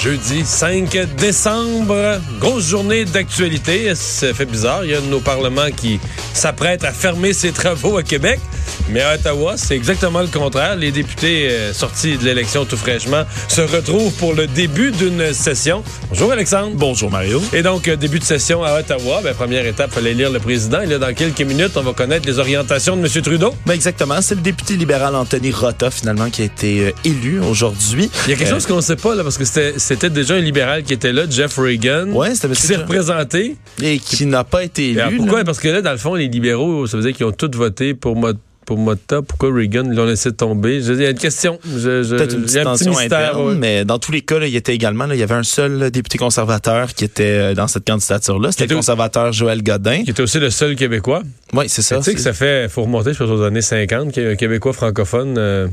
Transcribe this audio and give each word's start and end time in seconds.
Jeudi 0.00 0.44
5 0.44 0.96
décembre, 1.16 2.20
grosse 2.40 2.68
journée 2.68 3.04
d'actualité. 3.04 3.94
Ça 3.94 4.34
fait 4.34 4.46
bizarre, 4.46 4.84
il 4.84 4.90
y 4.90 4.94
a 4.94 5.00
nos 5.00 5.20
parlements 5.20 5.70
qui 5.76 6.00
s'apprête 6.34 6.84
à 6.84 6.92
fermer 6.92 7.32
ses 7.32 7.52
travaux 7.52 7.96
à 7.96 8.02
Québec. 8.02 8.40
Mais 8.90 9.00
à 9.00 9.14
Ottawa, 9.14 9.54
c'est 9.56 9.74
exactement 9.74 10.20
le 10.20 10.26
contraire. 10.26 10.76
Les 10.76 10.90
députés 10.92 11.48
euh, 11.50 11.72
sortis 11.72 12.18
de 12.18 12.24
l'élection 12.24 12.66
tout 12.66 12.76
fraîchement 12.76 13.22
se 13.48 13.62
retrouvent 13.62 14.12
pour 14.14 14.34
le 14.34 14.46
début 14.46 14.90
d'une 14.90 15.32
session. 15.32 15.82
Bonjour 16.10 16.30
Alexandre. 16.32 16.72
Bonjour 16.74 17.10
Mario. 17.10 17.40
Et 17.54 17.62
donc, 17.62 17.88
euh, 17.88 17.96
début 17.96 18.18
de 18.18 18.24
session 18.24 18.62
à 18.62 18.78
Ottawa. 18.80 19.20
Ben, 19.24 19.34
première 19.34 19.64
étape, 19.66 19.92
fallait 19.92 20.12
lire 20.12 20.30
le 20.30 20.40
président. 20.40 20.82
Et 20.82 20.86
là, 20.86 20.98
dans 20.98 21.14
quelques 21.14 21.40
minutes, 21.40 21.70
on 21.76 21.82
va 21.82 21.94
connaître 21.94 22.26
les 22.26 22.38
orientations 22.38 22.96
de 22.96 23.00
M. 23.06 23.22
Trudeau. 23.22 23.54
Ben 23.64 23.72
exactement. 23.72 24.20
C'est 24.20 24.34
le 24.34 24.42
député 24.42 24.76
libéral 24.76 25.14
Anthony 25.14 25.52
Rota, 25.52 25.90
finalement, 25.90 26.28
qui 26.28 26.42
a 26.42 26.44
été 26.46 26.80
euh, 26.88 26.90
élu 27.06 27.40
aujourd'hui. 27.40 28.10
Il 28.26 28.30
y 28.30 28.34
a 28.34 28.36
quelque 28.36 28.50
chose 28.50 28.66
qu'on 28.66 28.76
ne 28.76 28.80
sait 28.82 28.96
pas, 28.96 29.14
là, 29.14 29.22
parce 29.22 29.38
que 29.38 29.44
c'était 29.44 30.10
déjà 30.10 30.34
un 30.34 30.40
libéral 30.40 30.82
qui 30.82 30.92
était 30.92 31.12
là, 31.12 31.22
Jeff 31.30 31.56
Reagan. 31.56 32.08
Ouais, 32.08 32.34
c'était 32.34 32.48
qui 32.54 32.60
s'est 32.60 32.76
représenté. 32.76 33.56
Et 33.82 33.98
qui 33.98 34.26
n'a 34.26 34.44
pas 34.44 34.64
été 34.64 34.90
élu. 34.90 35.00
alors, 35.00 35.12
pourquoi? 35.16 35.38
là. 35.38 35.44
Parce 35.44 35.60
que 35.60 35.68
là, 35.68 35.80
dans 35.80 35.92
le 35.92 35.96
fond, 35.98 36.14
les 36.14 36.28
libéraux, 36.28 36.86
ça 36.86 36.98
veut 36.98 37.02
dire 37.04 37.16
qu'ils 37.16 37.24
ont 37.26 37.32
tous 37.32 37.50
voté 37.56 37.94
pour 37.94 38.16
Mo- 38.16 38.32
pour 38.64 38.78
Motta. 38.78 39.22
Pourquoi 39.22 39.52
Reagan 39.54 39.84
l'ont 39.84 40.04
laissé 40.04 40.32
tomber? 40.32 40.80
Je- 40.80 40.92
Il 40.92 41.02
y 41.02 41.06
a 41.06 41.10
une 41.10 41.18
question. 41.18 41.58
Je- 41.64 42.02
je- 42.02 42.16
Peut-être 42.16 42.34
une 42.34 42.40
il 42.40 42.44
y 42.44 42.46
petite 42.46 42.66
un 42.66 42.74
petit 42.74 42.88
mystère. 42.88 43.30
interne, 43.30 43.46
ouais. 43.48 43.54
mais 43.56 43.84
dans 43.84 43.98
tous 43.98 44.12
les 44.12 44.20
cas, 44.22 44.38
là, 44.38 44.46
il 44.46 44.54
était 44.56 44.74
également, 44.74 45.06
là, 45.06 45.14
il 45.14 45.20
y 45.20 45.22
avait 45.22 45.34
un 45.34 45.42
seul 45.42 45.90
député 45.90 46.18
conservateur 46.18 46.94
qui 46.94 47.04
était 47.04 47.22
euh, 47.24 47.54
dans 47.54 47.66
cette 47.68 47.86
candidature-là. 47.86 48.52
C'était 48.52 48.66
le 48.68 48.76
conservateur 48.76 49.32
Joël 49.32 49.62
Godin. 49.62 50.04
Qui 50.04 50.10
était 50.10 50.22
aussi 50.22 50.38
le 50.38 50.50
seul 50.50 50.76
Québécois. 50.76 51.22
Oui, 51.52 51.68
c'est 51.68 51.82
ça. 51.82 51.96
tu 51.98 52.04
sais 52.04 52.14
que 52.14 52.20
ça 52.20 52.32
fait, 52.32 52.68
faut 52.68 52.82
remonter, 52.82 53.12
je 53.12 53.18
pense, 53.18 53.30
aux 53.30 53.42
années 53.42 53.60
50, 53.62 54.12
qu'il 54.12 54.22
y 54.22 54.26
a 54.26 54.30
un 54.30 54.36
Québécois 54.36 54.72
francophone 54.72 55.34
euh, 55.38 55.68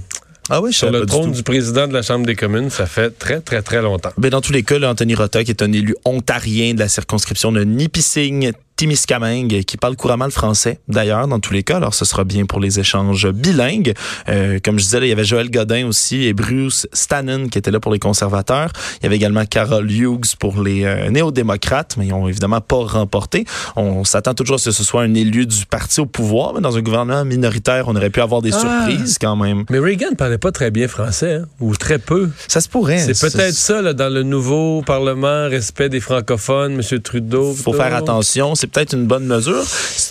Ah 0.49 0.61
oui, 0.61 0.73
sur 0.73 0.89
le 0.91 1.01
du 1.01 1.05
trône 1.05 1.31
du 1.31 1.43
président 1.43 1.87
de 1.87 1.93
la 1.93 2.01
Chambre 2.01 2.25
des 2.25 2.35
communes. 2.35 2.69
Ça 2.71 2.85
fait 2.87 3.11
très, 3.17 3.39
très, 3.39 3.61
très 3.61 3.81
longtemps. 3.81 4.09
Ben, 4.17 4.29
dans 4.31 4.41
tous 4.41 4.51
les 4.51 4.63
cas, 4.63 4.79
là, 4.79 4.89
Anthony 4.89 5.13
Rota, 5.15 5.43
qui 5.43 5.51
est 5.51 5.61
un 5.61 5.71
élu 5.71 5.95
ontarien 6.05 6.73
de 6.73 6.79
la 6.79 6.87
circonscription 6.89 7.51
de 7.51 7.63
Nipissing, 7.63 8.51
Témiscamingue, 8.79 9.63
qui 9.65 9.75
parle 9.75 9.97
couramment 9.97 10.23
le 10.23 10.31
français, 10.31 10.79
d'ailleurs, 10.87 11.27
dans 11.27 11.41
tous 11.41 11.51
les 11.51 11.63
cas. 11.63 11.75
Alors, 11.75 11.93
ce 11.93 12.05
sera 12.05 12.23
bien 12.23 12.45
pour 12.45 12.61
les 12.61 12.79
échanges 12.79 13.27
bilingues. 13.29 13.93
Euh, 14.29 14.59
comme 14.63 14.79
je 14.79 14.85
disais, 14.85 15.01
là, 15.01 15.05
il 15.05 15.09
y 15.09 15.11
avait 15.11 15.25
Joël 15.25 15.51
Godin 15.51 15.85
aussi 15.85 16.23
et 16.23 16.31
Bruce 16.33 16.87
Stannon 16.93 17.49
qui 17.49 17.57
étaient 17.57 17.71
là 17.71 17.81
pour 17.81 17.91
les 17.91 17.99
conservateurs. 17.99 18.71
Il 19.01 19.03
y 19.03 19.05
avait 19.07 19.17
également 19.17 19.45
Carol 19.45 19.91
Hughes 19.91 20.37
pour 20.39 20.61
les 20.63 20.85
euh, 20.85 21.09
néo-démocrates, 21.09 21.97
mais 21.97 22.07
ils 22.07 22.13
ont 22.13 22.29
évidemment 22.29 22.61
pas 22.61 22.77
remporté. 22.77 23.43
On 23.75 24.05
s'attend 24.05 24.33
toujours 24.33 24.55
à 24.55 24.59
ce 24.59 24.69
que 24.69 24.71
ce 24.71 24.83
soit 24.85 25.01
un 25.01 25.13
élu 25.13 25.45
du 25.45 25.65
parti 25.65 25.99
au 25.99 26.05
pouvoir, 26.05 26.53
mais 26.53 26.61
dans 26.61 26.77
un 26.77 26.81
gouvernement 26.81 27.25
minoritaire, 27.25 27.89
on 27.89 27.95
aurait 27.97 28.09
pu 28.09 28.21
avoir 28.21 28.41
des 28.41 28.53
Ah. 28.53 28.59
surprises 28.87 29.17
quand 29.19 29.35
même. 29.35 29.65
Mais 29.69 29.79
Reagan 29.79 30.15
parlait 30.17 30.37
pas 30.37 30.53
très 30.53 30.71
bien 30.71 30.87
français, 30.87 31.33
hein, 31.33 31.45
ou 31.59 31.75
très 31.75 31.99
peu. 31.99 32.29
Ça 32.47 32.61
se 32.61 32.69
pourrait. 32.69 32.99
C'est 32.99 33.29
peut-être 33.29 33.55
ça, 33.55 33.81
là, 33.81 33.91
dans 33.91 34.07
le 34.07 34.23
nouveau 34.23 34.83
Parlement, 34.83 35.49
respect 35.49 35.89
des 35.89 35.99
francophones, 35.99 36.79
M. 36.79 36.99
Trudeau. 37.01 37.53
faut 37.53 37.73
faire 37.73 37.93
attention. 37.93 38.55
C'est 38.55 38.68
peut-être 38.69 38.93
une 38.93 39.05
bonne 39.07 39.25
mesure. 39.25 39.63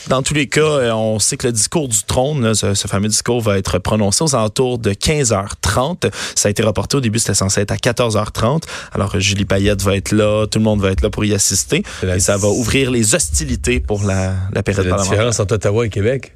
Dans 0.08 0.22
tous 0.22 0.34
les 0.34 0.46
cas, 0.48 0.60
euh, 0.60 0.92
on 0.92 1.18
sait 1.18 1.36
que 1.36 1.46
le 1.46 1.52
discours 1.52 1.88
du 1.88 2.02
trône, 2.06 2.42
là, 2.44 2.54
ce, 2.54 2.74
ce 2.74 2.88
fameux 2.88 3.08
discours, 3.08 3.40
va 3.40 3.58
être 3.58 3.78
prononcé 3.78 4.24
aux 4.24 4.34
alentours 4.34 4.78
de 4.78 4.92
15h30. 4.92 6.10
Ça 6.34 6.48
a 6.48 6.50
été 6.50 6.62
reporté 6.62 6.96
au 6.96 7.00
début, 7.00 7.18
c'était 7.18 7.34
censé 7.34 7.60
être 7.60 7.72
à 7.72 7.76
14h30. 7.76 8.62
Alors, 8.92 9.14
euh, 9.14 9.20
Julie 9.20 9.44
Payette 9.44 9.82
va 9.82 9.96
être 9.96 10.12
là, 10.12 10.46
tout 10.46 10.58
le 10.58 10.64
monde 10.64 10.80
va 10.80 10.90
être 10.90 11.02
là 11.02 11.10
pour 11.10 11.24
y 11.24 11.34
assister. 11.34 11.82
La- 12.02 12.16
Et 12.16 12.20
ça 12.20 12.36
va 12.36 12.48
ouvrir 12.48 12.90
les 12.90 13.14
hostilités 13.14 13.80
pour 13.80 14.04
la, 14.04 14.34
la 14.52 14.62
période 14.62 14.86
la 14.86 14.90
parlementaire. 14.90 15.18
différence 15.18 15.40
entre 15.40 15.54
Ottawa 15.54 15.86
et 15.86 15.90
Québec? 15.90 16.34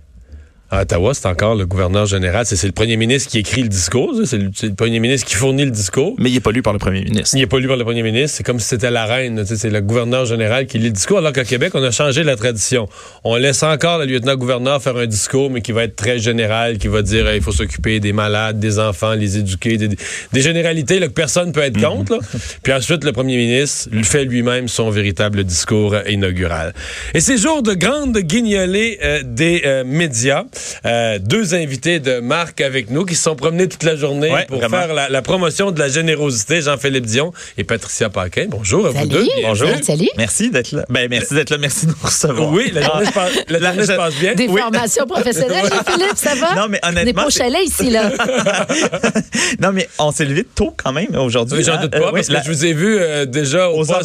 À 0.73 0.81
Ottawa, 0.81 1.13
c'est 1.13 1.27
encore 1.27 1.55
le 1.55 1.67
gouverneur 1.67 2.07
général. 2.07 2.47
C'est 2.47 2.65
le 2.65 2.73
premier 2.73 2.97
ministre 2.97 3.31
qui 3.31 3.39
écrit 3.39 3.63
le 3.63 3.69
discours. 3.69 4.15
ça. 4.17 4.23
C'est 4.25 4.39
le, 4.39 4.75
premier 4.75 5.01
ministre 5.01 5.29
qui 5.29 5.35
fournit 5.35 5.67
le 5.67 5.71
discours. 5.71 6.15
Mais 6.17 6.31
il 6.31 6.33
n'est 6.33 6.41
pas 6.41 6.51
lu 6.51 6.63
par 6.63 6.73
le 6.73 6.79
premier 6.79 7.05
ministre. 7.05 7.37
Il 7.37 7.41
n'est 7.41 7.47
pas 7.47 7.59
lu 7.59 7.69
par 7.69 7.77
le 7.77 7.85
premier 7.85 8.03
ministre. 8.03 8.39
C'est 8.39 8.43
comme 8.43 8.59
si 8.59 8.69
c'était 8.69 8.91
la 8.91 9.05
reine. 9.05 9.45
C'est 9.45 9.69
le 9.69 9.83
gouverneur 9.83 10.25
général 10.25 10.65
qui 10.65 10.79
lit 10.79 10.87
le 10.87 10.93
discours. 10.93 11.19
Alors 11.19 11.35
qu'à 11.35 11.45
Québec, 11.45 11.73
on 11.75 11.83
a 11.83 11.91
changé 11.91 12.23
la 12.25 12.37
tradition. 12.37 12.89
On 13.23 13.37
laisse 13.37 13.63
encore 13.63 13.99
le 13.99 14.07
lieutenant-gouverneur 14.07 14.83
faire 14.83 14.97
un 14.97 15.05
discours, 15.05 15.51
mais 15.51 15.61
qui 15.61 15.73
va 15.73 15.85
être 15.85 15.95
très 15.95 16.19
général, 16.19 16.79
qui 16.79 16.89
va 16.89 17.03
dire 17.03 17.27
euh, 17.27 17.37
il 17.37 17.43
faut 17.43 17.53
s'occuper 17.53 18.01
des 18.01 18.15
malades, 18.15 18.59
des 18.59 18.79
enfants, 18.79 19.13
les 19.13 19.37
éduquer, 19.37 19.77
des, 19.77 19.91
des 20.33 20.41
généralités 20.41 21.01
là, 21.01 21.09
que 21.09 21.13
personne 21.13 21.53
peut 21.53 21.61
être 21.61 21.79
contre. 21.79 22.13
là. 22.13 22.19
Puis 22.63 22.73
ensuite, 22.73 23.05
le 23.05 23.13
premier 23.13 23.37
ministre 23.37 23.91
lui 23.93 24.05
fait 24.05 24.25
lui-même 24.25 24.69
son 24.69 24.89
véritable 24.89 25.45
discours 25.45 25.93
euh, 25.93 26.03
inaugural. 26.09 26.73
Et 27.13 27.21
ces 27.21 27.37
jours 27.37 27.63
de 27.63 27.75
grande 27.75 28.17
guignolée 28.17 28.99
euh, 29.03 29.23
des 29.23 29.63
euh, 29.67 29.85
médias, 29.85 30.45
euh, 30.87 31.19
deux 31.19 31.55
invités 31.55 32.01
de 32.01 32.21
marque 32.21 32.61
avec 32.61 32.91
nous 32.91 33.05
qui 33.05 33.15
se 33.15 33.23
sont 33.25 33.37
promenés 33.37 33.69
toute 33.69 33.83
la 33.85 33.97
journée 33.97 34.31
Ouais, 34.33 34.47
pour 34.47 34.59
vraiment. 34.59 34.79
faire 34.79 34.95
la, 34.95 35.09
la 35.09 35.23
promotion 35.23 35.71
de 35.71 35.79
la 35.79 35.89
générosité, 35.89 36.61
Jean-Philippe 36.63 37.07
Dion 37.07 37.33
et 37.59 37.65
Patricia 37.65 38.09
Paquin. 38.11 38.47
Bonjour 38.49 38.87
à 38.87 38.91
vous 38.91 38.97
Salut. 38.99 39.09
deux. 39.11 39.27
Bonjour. 39.43 39.69
Salut. 39.83 40.09
Merci 40.17 40.51
d'être 40.51 40.73
là. 40.73 40.85
Ben, 40.89 41.09
merci 41.09 41.35
d'être 41.35 41.51
là. 41.51 41.59
Merci 41.59 41.87
de 41.87 41.91
nous 41.93 41.97
recevoir. 42.03 42.51
Oui, 42.53 42.71
la 42.75 42.83
journée, 42.83 43.07
se 43.07 43.13
passe, 43.13 43.33
journée 43.49 43.87
se 43.87 43.93
je- 43.93 43.97
passe 43.97 44.15
bien. 44.17 44.35
Des 44.35 44.49
Oui. 44.49 44.61
formations 44.61 45.07
professionnelles, 45.07 45.67
Philippe, 45.87 46.17
ça 46.17 46.35
va? 46.35 46.55
Non, 46.55 46.67
mais 46.69 46.81
On 46.85 46.93
n'est 46.93 47.01
honnêtement, 47.01 47.23
pas 47.23 47.29
au 47.29 47.31
chalet 47.31 47.65
ici, 47.67 47.91
là. 47.91 48.11
non, 49.61 49.73
mais 49.73 49.89
on 49.99 50.13
s'est 50.13 50.25
levé 50.25 50.45
tôt 50.45 50.75
quand 50.77 50.93
même 50.93 51.15
aujourd'hui. 51.17 51.59
Oui, 51.59 51.65
J'en 51.65 51.75
hein. 51.75 51.83
doute 51.83 51.95
Euh, 51.95 52.01
pas, 52.01 52.07
oui, 52.07 52.13
parce 52.15 52.29
que 52.29 52.33
la- 52.33 52.43
je 52.43 52.49
vous 52.51 52.65
ai 52.65 52.73
vu 52.73 52.97
euh, 52.99 53.27
déjà 53.27 53.69
au 53.69 53.83
aux 53.83 53.85
poste. 53.87 54.01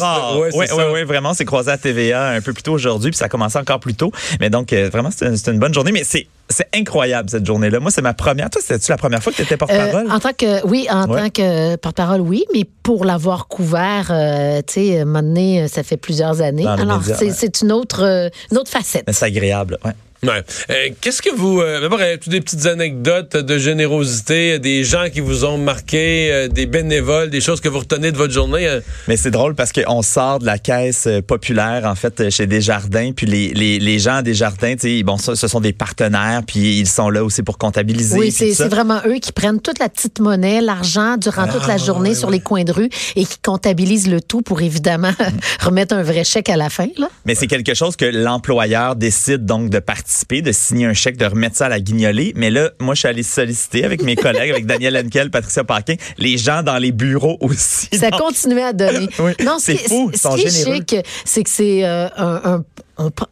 Oui, 0.54 0.66
c'est 0.68 0.72
oui, 0.74 0.82
oui, 0.92 1.04
vraiment, 1.04 1.34
c'est 1.34 1.44
croisé 1.44 1.70
à 1.70 1.78
TVA 1.78 2.28
un 2.30 2.40
peu 2.40 2.52
plus 2.52 2.62
tôt 2.62 2.72
aujourd'hui, 2.72 3.10
puis 3.10 3.18
ça 3.18 3.26
a 3.26 3.28
commencé 3.28 3.58
encore 3.58 3.80
plus 3.80 3.94
tôt. 3.94 4.12
Mais 4.40 4.50
donc, 4.50 4.72
euh, 4.72 4.88
vraiment, 4.92 5.10
c'est 5.16 5.26
une, 5.26 5.36
c'est 5.36 5.50
une 5.50 5.58
bonne 5.58 5.74
journée. 5.74 5.92
Mais 5.92 6.04
c'est 6.04 6.26
c'est 6.50 6.68
incroyable, 6.74 7.28
cette 7.30 7.44
journée-là. 7.46 7.80
Moi, 7.80 7.90
c'est 7.90 8.02
ma 8.02 8.14
première. 8.14 8.48
Toi, 8.50 8.60
c'était-tu 8.64 8.90
la 8.90 8.96
première 8.96 9.22
fois 9.22 9.32
que 9.32 9.36
tu 9.36 9.42
étais 9.42 9.54
Euh, 9.54 9.58
porte-parole? 9.58 10.10
en 10.10 10.18
tant 10.18 10.32
que, 10.32 10.66
oui, 10.66 10.86
en 10.90 11.06
Ouais. 11.08 11.22
tant 11.22 11.30
que 11.30 11.76
porte-parole, 11.76 12.20
oui, 12.20 12.44
mais 12.54 12.64
pour 12.82 13.04
l'avoir 13.04 13.48
couvert, 13.48 14.08
euh, 14.10 14.60
tu 14.66 14.74
sais, 14.74 15.00
un 15.00 15.04
moment 15.04 15.22
donné, 15.22 15.62
euh, 15.62 15.68
ça 15.68 15.82
fait 15.82 15.96
plusieurs 15.96 16.40
années. 16.40 16.66
Alors, 16.66 17.02
c'est 17.04 17.26
ouais. 17.26 17.50
une 17.62 17.72
autre, 17.72 18.02
euh, 18.02 18.28
une 18.50 18.58
autre 18.58 18.70
facette. 18.70 19.04
C'est 19.10 19.24
agréable, 19.26 19.78
ouais. 19.84 19.92
Ouais. 20.24 20.42
Euh, 20.70 20.88
Qu'est-ce 21.00 21.22
que 21.22 21.34
vous... 21.34 21.60
Euh, 21.60 21.80
D'abord, 21.80 22.00
euh, 22.00 22.16
toutes 22.16 22.32
des 22.32 22.40
petites 22.40 22.66
anecdotes 22.66 23.36
de 23.36 23.58
générosité, 23.58 24.54
euh, 24.54 24.58
des 24.58 24.82
gens 24.82 25.06
qui 25.12 25.20
vous 25.20 25.44
ont 25.44 25.58
marqué, 25.58 26.30
euh, 26.32 26.48
des 26.48 26.66
bénévoles, 26.66 27.30
des 27.30 27.40
choses 27.40 27.60
que 27.60 27.68
vous 27.68 27.78
retenez 27.78 28.10
de 28.10 28.16
votre 28.16 28.32
journée. 28.32 28.66
euh? 28.66 28.80
Mais 29.06 29.16
c'est 29.16 29.30
drôle 29.30 29.54
parce 29.54 29.72
qu'on 29.72 30.02
sort 30.02 30.40
de 30.40 30.46
la 30.46 30.58
caisse 30.58 31.08
populaire, 31.26 31.84
en 31.84 31.94
fait, 31.94 32.30
chez 32.30 32.46
Desjardins, 32.46 33.12
puis 33.14 33.26
les, 33.26 33.48
les, 33.54 33.78
les 33.78 33.98
gens 34.00 34.16
à 34.16 34.22
Desjardins, 34.22 34.74
tu 34.74 34.98
sais, 34.98 35.02
bon, 35.04 35.18
ça, 35.18 35.36
ce 35.36 35.46
sont 35.46 35.60
des 35.60 35.72
partenaires, 35.72 36.42
puis 36.46 36.80
ils 36.80 36.88
sont 36.88 37.10
là 37.10 37.22
aussi 37.22 37.42
pour 37.42 37.56
comptabiliser. 37.58 38.18
Oui, 38.18 38.32
c'est 38.32 38.52
vraiment 38.68 39.00
eux 39.06 39.18
qui 39.20 39.32
prennent 39.32 39.60
toute 39.60 39.78
la 39.78 39.88
petite 39.88 40.18
monnaie, 40.20 40.60
l'argent 40.60 41.16
durant 41.16 41.46
toute 41.46 41.62
Ah, 41.64 41.68
la 41.68 41.76
journée 41.78 42.14
sur 42.14 42.30
les 42.30 42.40
coins 42.40 42.64
de 42.64 42.72
rue 42.72 42.88
et 43.16 43.24
qui 43.24 43.38
comptabilisent 43.42 44.08
le 44.10 44.20
tout 44.20 44.42
pour 44.42 44.60
évidemment 44.62 45.12
remettre 45.60 45.94
un 45.94 46.02
vrai 46.02 46.24
chèque 46.24 46.48
à 46.48 46.56
la 46.56 46.70
fin. 46.70 46.88
Là. 46.96 47.08
Mais 47.24 47.34
c'est 47.36 47.46
quelque 47.46 47.74
chose 47.74 47.94
que 47.96 48.04
l'employeur 48.04 48.96
décide 48.96 49.44
donc 49.46 49.70
de 49.70 49.78
participer, 50.08 50.40
de 50.40 50.52
signer 50.52 50.86
un 50.86 50.94
chèque, 50.94 51.18
de 51.18 51.26
remettre 51.26 51.56
ça 51.56 51.66
à 51.66 51.68
la 51.68 51.80
guignolée. 51.80 52.32
Mais 52.34 52.50
là, 52.50 52.70
moi, 52.80 52.94
je 52.94 53.00
suis 53.00 53.08
allé 53.08 53.22
solliciter 53.22 53.84
avec 53.84 54.02
mes 54.02 54.16
collègues, 54.16 54.50
avec 54.50 54.64
Daniel 54.64 54.96
Henkel, 54.96 55.30
Patricia 55.30 55.64
Paquin, 55.64 55.96
les 56.16 56.38
gens 56.38 56.62
dans 56.62 56.78
les 56.78 56.92
bureaux 56.92 57.36
aussi. 57.40 57.88
Ça 57.92 58.08
Donc, 58.08 58.20
continuait 58.20 58.62
à 58.62 58.72
donner. 58.72 59.08
Oui, 59.18 59.32
non, 59.44 59.58
ce 59.58 59.72
c'est 59.72 59.88
fou, 59.88 60.10
ils 60.12 60.18
Ce 60.18 60.64
chic, 60.64 60.96
c'est 61.24 61.42
que 61.42 61.50
c'est 61.50 61.84
euh, 61.84 62.08
un, 62.16 62.64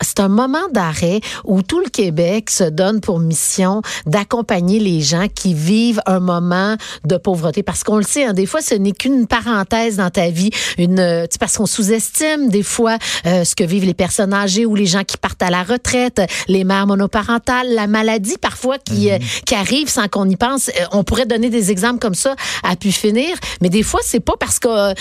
c'est 0.01 0.21
un 0.21 0.29
moment 0.29 0.69
d'arrêt 0.73 1.21
où 1.45 1.63
tout 1.63 1.81
le 1.81 1.89
Québec 1.89 2.51
se 2.51 2.65
donne 2.65 3.01
pour 3.01 3.19
mission 3.19 3.83
d'accompagner 4.07 4.79
les 4.79 5.01
gens 5.01 5.27
qui 5.33 5.55
vivent 5.55 6.01
un 6.07 6.21
moment 6.21 6.77
de 7.05 7.17
pauvreté. 7.17 7.63
Parce 7.63 7.83
qu'on 7.85 7.97
le 7.97 8.03
sait, 8.05 8.25
hein, 8.25 8.33
des 8.33 8.47
fois, 8.47 8.61
ce 8.63 8.75
n'est 8.75 8.93
qu'une 8.93 9.27
parenthèse 9.27 9.97
dans 9.97 10.11
ta 10.11 10.31
vie. 10.31 10.51
Une, 10.79 10.99
euh, 11.01 11.27
parce 11.41 11.57
qu'on 11.57 11.67
sous-estime 11.67 12.49
des 12.49 12.63
fois 12.63 12.99
euh, 13.27 13.45
ce 13.45 13.55
que 13.55 13.65
vivent 13.65 13.85
les 13.85 13.95
personnes 13.95 14.33
âgées 14.33 14.67
ou 14.67 14.75
les 14.75 14.87
gens 14.87 15.05
qui 15.05 15.17
partent 15.17 15.43
à 15.43 15.51
la 15.51 15.63
retraite, 15.63 16.21
les 16.49 16.65
mères 16.65 16.87
monoparentales, 16.87 17.73
la 17.75 17.87
maladie 17.87 18.37
parfois 18.41 18.79
qui, 18.79 19.11
euh, 19.11 19.19
qui 19.45 19.55
arrive 19.55 19.89
sans 19.89 20.09
qu'on 20.09 20.29
y 20.29 20.37
pense. 20.37 20.71
On 20.93 21.05
pourrait 21.05 21.27
donner 21.27 21.51
des 21.51 21.71
exemples 21.71 21.99
comme 21.99 22.15
ça 22.15 22.35
à 22.63 22.77
pu 22.77 22.93
finir, 22.93 23.37
mais 23.61 23.69
des 23.69 23.83
fois, 23.83 24.01
c'est 24.03 24.21
pas 24.21 24.35
parce 24.39 24.59
que 24.59 24.69
euh, 24.69 24.95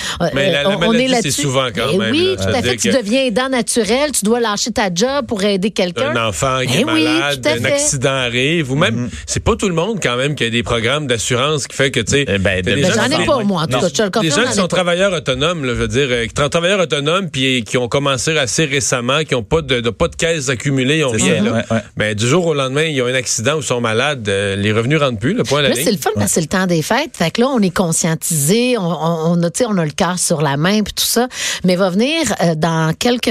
est 0.96 1.08
c'est 1.08 1.08
là-dessus. 1.08 1.42
souvent 1.42 1.68
quand 1.76 1.98
même, 1.98 2.12
Oui, 2.12 2.36
là. 2.38 2.44
tout 2.44 2.50
à 2.50 2.62
fait. 2.62 2.78
Tu 2.78 2.90
deviens 2.92 3.26
aidant 3.26 3.50
naturel, 3.50 4.12
tu 4.12 4.26
dois 4.26 4.40
lâcher 4.56 4.72
ta 4.72 4.90
job 4.94 5.26
pour 5.28 5.44
aider 5.44 5.72
quelqu'un? 5.72 6.12
un 6.16 6.28
enfant 6.30 6.60
qui 6.62 6.68
Ben 6.68 6.80
est 6.80 6.92
oui, 6.94 7.04
malade, 7.04 7.48
un 7.48 7.66
accident 7.66 8.10
arrive, 8.10 8.72
ou 8.72 8.76
même, 8.76 9.10
c'est 9.26 9.44
pas 9.44 9.56
tout 9.56 9.68
le 9.68 9.76
monde 9.76 10.00
quand 10.02 10.16
même 10.18 10.36
qui 10.36 10.44
a 10.46 10.50
des 10.50 10.64
programmes 10.64 11.08
d'assurance 11.08 11.68
qui 11.68 11.76
fait 11.76 11.92
que, 11.92 12.00
tu 12.00 12.12
sais, 12.14 12.26
Eh 12.28 12.38
ben, 12.38 12.62
Ben, 12.64 12.80
j'en 12.94 13.06
qui 13.08 13.14
ai 13.14 13.26
sont- 13.26 13.26
pas, 13.26 13.44
moi, 13.44 13.64
en 13.64 13.68
tout 13.68 13.80
cas, 13.80 13.88
je 13.88 13.94
te 13.94 14.02
le 14.02 14.10
Des 14.10 14.20
confirme, 14.30 14.42
gens 14.46 14.50
qui 14.52 14.56
sont 14.58 14.68
travailleurs 14.68 15.14
autonomes, 15.14 15.66
là, 15.66 15.74
je 15.74 15.80
veux 15.80 15.88
dire, 15.88 16.08
euh, 16.10 16.26
qui 16.26 16.34
sont 16.42 16.50
travailleurs 16.50 16.80
autonomes 16.80 17.30
puis 17.30 17.64
qui 17.64 17.78
ont 17.78 17.88
commencé 17.88 18.38
assez 18.38 18.66
récemment, 18.66 19.24
qui 19.24 19.36
ont 19.36 19.44
pas 19.44 19.62
de, 19.62 19.82
de- 19.82 19.90
pas 19.90 20.08
de 20.08 20.16
caisses 20.16 20.50
accumulées, 20.50 21.00
ils 21.00 21.06
ont 21.06 21.14
C'est 21.18 21.24
rien. 21.24 21.38
ça, 21.38 21.44
là. 21.44 21.52
ouais, 21.54 21.64
ouais. 21.72 21.82
Ben, 21.98 22.16
du 22.16 22.28
jour 22.28 22.46
au 22.46 22.54
lendemain, 22.54 22.84
ils 22.84 23.02
ont 23.02 23.08
un 23.08 23.14
accident 23.14 23.58
ou 23.58 23.62
sont 23.62 23.82
malades, 23.82 24.28
euh, 24.30 24.56
les 24.56 24.72
revenus 24.72 25.00
rentrent 25.00 25.20
plus, 25.20 25.34
le 25.34 25.44
point 25.44 25.62
Là, 25.62 25.70
c'est 25.74 25.92
le 25.92 25.98
fun 25.98 26.12
parce 26.16 26.28
que 26.28 26.32
c'est 26.34 26.42
le 26.42 26.48
temps 26.48 26.68
des 26.68 26.82
fêtes. 26.82 27.12
Fait 27.18 27.32
que 27.32 27.42
là, 27.42 27.48
on 27.48 27.60
est 27.62 27.70
conscientisé, 27.76 28.78
on, 28.78 28.84
on, 28.84 29.32
on 29.40 29.44
a, 29.44 29.50
tu 29.50 29.60
sais, 29.64 29.66
on 29.70 29.78
a 29.78 29.86
le 29.86 29.92
cœur 29.92 30.20
sur 30.20 30.42
la 30.42 30.58
main 30.58 30.84
puis 30.84 30.94
tout 30.94 31.04
ça. 31.06 31.28
Mais 31.64 31.76
va 31.76 31.90
venir 31.90 32.22
euh, 32.44 32.56
dans 32.56 32.94
quelques 32.98 33.26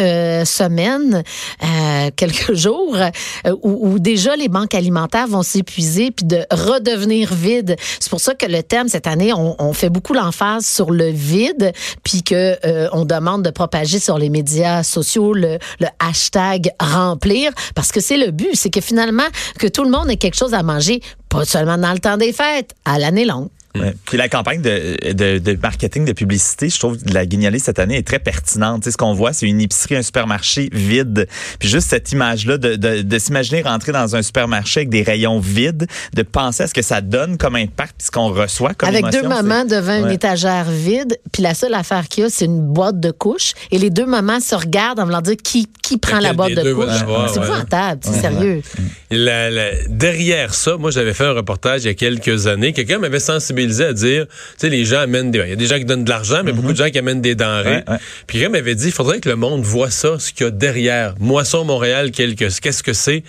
semaines, 0.46 1.13
euh, 1.14 2.10
quelques 2.16 2.54
jours, 2.54 2.96
euh, 2.96 3.56
où, 3.62 3.98
déjà 3.98 4.36
les 4.36 4.48
banques 4.48 4.74
alimentaires 4.74 5.26
vont 5.26 5.42
s'épuiser 5.42 6.10
puis 6.10 6.26
de 6.26 6.44
redevenir 6.50 7.32
vides. 7.32 7.76
C'est 8.00 8.10
pour 8.10 8.20
ça 8.20 8.34
que 8.34 8.46
le 8.46 8.62
thème 8.62 8.88
cette 8.88 9.06
année, 9.06 9.32
on, 9.32 9.56
on 9.58 9.72
fait 9.72 9.90
beaucoup 9.90 10.14
l'emphase 10.14 10.66
sur 10.66 10.90
le 10.90 11.08
vide, 11.08 11.72
puis 12.02 12.22
que 12.22 12.56
euh, 12.64 12.88
on 12.92 13.04
demande 13.04 13.42
de 13.42 13.50
propager 13.50 13.98
sur 13.98 14.18
les 14.18 14.30
médias 14.30 14.82
sociaux 14.82 15.32
le, 15.32 15.58
le 15.80 15.86
hashtag 15.98 16.70
remplir, 16.80 17.52
parce 17.74 17.92
que 17.92 18.00
c'est 18.00 18.16
le 18.16 18.30
but, 18.30 18.54
c'est 18.54 18.70
que 18.70 18.80
finalement 18.80 19.22
que 19.58 19.66
tout 19.66 19.84
le 19.84 19.90
monde 19.90 20.10
ait 20.10 20.16
quelque 20.16 20.36
chose 20.36 20.54
à 20.54 20.62
manger, 20.62 21.00
pas 21.28 21.44
seulement 21.44 21.78
dans 21.78 21.92
le 21.92 21.98
temps 21.98 22.16
des 22.16 22.32
fêtes, 22.32 22.74
à 22.84 22.98
l'année 22.98 23.24
longue. 23.24 23.48
Ouais. 23.76 23.92
Puis 24.06 24.16
la 24.16 24.28
campagne 24.28 24.62
de, 24.62 25.12
de, 25.12 25.38
de 25.38 25.58
marketing, 25.60 26.04
de 26.04 26.12
publicité, 26.12 26.68
je 26.68 26.78
trouve 26.78 26.96
que 26.96 27.12
la 27.12 27.26
guignolée 27.26 27.58
cette 27.58 27.80
année 27.80 27.96
est 27.98 28.06
très 28.06 28.20
pertinente. 28.20 28.82
Tu 28.82 28.84
sais, 28.84 28.90
ce 28.92 28.96
qu'on 28.96 29.14
voit, 29.14 29.32
c'est 29.32 29.46
une 29.46 29.60
épicerie, 29.60 29.96
un 29.96 30.02
supermarché 30.02 30.68
vide. 30.72 31.26
Puis 31.58 31.68
juste 31.68 31.88
cette 31.90 32.12
image-là 32.12 32.56
de, 32.56 32.76
de, 32.76 33.02
de 33.02 33.18
s'imaginer 33.18 33.62
rentrer 33.62 33.90
dans 33.90 34.14
un 34.14 34.22
supermarché 34.22 34.80
avec 34.80 34.90
des 34.90 35.02
rayons 35.02 35.40
vides, 35.40 35.88
de 36.14 36.22
penser 36.22 36.62
à 36.62 36.66
ce 36.68 36.74
que 36.74 36.82
ça 36.82 37.00
donne 37.00 37.36
comme 37.36 37.56
impact, 37.56 37.94
puis 37.98 38.06
ce 38.06 38.10
qu'on 38.12 38.28
reçoit 38.28 38.74
comme 38.74 38.90
Avec 38.90 39.00
émotion, 39.02 39.22
deux 39.22 39.28
mamans 39.28 39.64
devant 39.64 40.04
une 40.06 40.10
étagère 40.12 40.70
vide, 40.70 41.18
puis 41.32 41.42
la 41.42 41.54
seule 41.54 41.74
affaire 41.74 42.06
qu'il 42.06 42.22
y 42.22 42.26
a, 42.28 42.30
c'est 42.30 42.44
une 42.44 42.60
boîte 42.60 43.00
de 43.00 43.10
couches. 43.10 43.54
Et 43.72 43.78
les 43.78 43.90
deux 43.90 44.06
mamans 44.06 44.38
se 44.38 44.54
regardent 44.54 45.00
en 45.00 45.04
voulant 45.04 45.20
dire 45.20 45.36
qui, 45.42 45.66
qui 45.82 45.98
prend 45.98 46.20
la 46.20 46.32
boîte 46.32 46.52
de 46.54 46.72
couches. 46.72 46.86
C'est 47.32 47.40
ouais. 47.40 47.44
épouvantable, 47.46 48.00
c'est 48.04 48.20
sérieux. 48.20 48.62
La- 49.10 49.50
la- 49.50 49.72
derrière 49.88 50.54
ça, 50.54 50.76
moi, 50.76 50.92
j'avais 50.92 51.12
fait 51.12 51.24
un 51.24 51.32
reportage 51.32 51.82
il 51.82 51.86
y 51.86 51.90
a 51.90 51.94
quelques 51.94 52.46
années. 52.46 52.72
Quelqu'un 52.72 52.98
m'avait 52.98 53.18
sensibilisé 53.18 53.63
à 53.84 53.92
dire, 53.92 54.26
tu 54.26 54.32
sais, 54.58 54.68
les 54.68 54.84
gens 54.84 55.00
amènent 55.00 55.30
des, 55.30 55.38
il 55.40 55.48
y 55.48 55.52
a 55.52 55.56
des 55.56 55.66
gens 55.66 55.78
qui 55.78 55.84
donnent 55.84 56.04
de 56.04 56.10
l'argent, 56.10 56.42
mais 56.44 56.52
beaucoup 56.52 56.72
de 56.72 56.76
gens 56.76 56.90
qui 56.90 56.98
amènent 56.98 57.20
des 57.22 57.34
denrées. 57.34 57.76
Ouais, 57.86 57.90
ouais. 57.92 57.98
Puis 58.26 58.38
quelqu'un 58.38 58.52
m'avait 58.52 58.74
dit, 58.74 58.86
il 58.86 58.92
faudrait 58.92 59.20
que 59.20 59.28
le 59.28 59.36
monde 59.36 59.62
voit 59.62 59.90
ça, 59.90 60.18
ce 60.18 60.32
qu'il 60.32 60.44
y 60.44 60.48
a 60.48 60.50
derrière. 60.50 61.14
Moisson 61.18 61.64
Montréal, 61.64 62.10
quelque- 62.10 62.60
qu'est-ce 62.60 62.82
que 62.82 62.92
c'est? 62.92 63.22